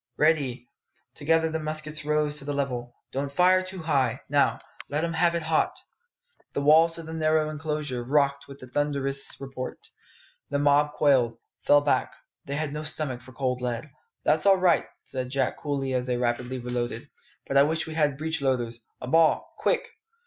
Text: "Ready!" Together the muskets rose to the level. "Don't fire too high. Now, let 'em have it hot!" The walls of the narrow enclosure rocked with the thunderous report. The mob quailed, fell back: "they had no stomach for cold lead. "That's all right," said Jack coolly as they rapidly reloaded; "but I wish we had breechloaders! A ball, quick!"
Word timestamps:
"Ready!" 0.17 0.67
Together 1.13 1.47
the 1.51 1.59
muskets 1.59 2.03
rose 2.03 2.39
to 2.39 2.45
the 2.45 2.53
level. 2.55 2.95
"Don't 3.11 3.31
fire 3.31 3.61
too 3.61 3.83
high. 3.83 4.19
Now, 4.27 4.57
let 4.89 5.03
'em 5.03 5.13
have 5.13 5.35
it 5.35 5.43
hot!" 5.43 5.77
The 6.53 6.61
walls 6.63 6.97
of 6.97 7.05
the 7.05 7.13
narrow 7.13 7.51
enclosure 7.51 8.03
rocked 8.03 8.47
with 8.47 8.57
the 8.57 8.65
thunderous 8.67 9.39
report. 9.39 9.77
The 10.49 10.57
mob 10.57 10.93
quailed, 10.93 11.37
fell 11.67 11.81
back: 11.81 12.15
"they 12.45 12.55
had 12.55 12.73
no 12.73 12.81
stomach 12.83 13.21
for 13.21 13.31
cold 13.33 13.61
lead. 13.61 13.91
"That's 14.23 14.47
all 14.47 14.57
right," 14.57 14.87
said 15.05 15.29
Jack 15.29 15.59
coolly 15.59 15.93
as 15.93 16.07
they 16.07 16.17
rapidly 16.17 16.57
reloaded; 16.57 17.07
"but 17.45 17.55
I 17.55 17.61
wish 17.61 17.85
we 17.85 17.93
had 17.93 18.17
breechloaders! 18.17 18.77
A 19.01 19.07
ball, 19.07 19.53
quick!" 19.59 19.87